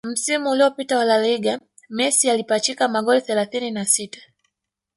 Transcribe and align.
Msimu 0.05 0.49
uliopita 0.49 0.97
wa 0.97 1.05
La 1.05 1.21
Liga 1.21 1.59
Messi 1.89 2.29
alipachika 2.29 2.87
magoli 2.87 3.21
thelathini 3.21 3.71
na 3.71 3.85
sita 3.85 4.21